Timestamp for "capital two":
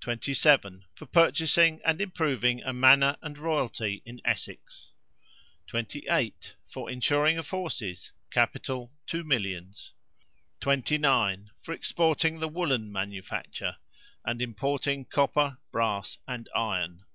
8.30-9.24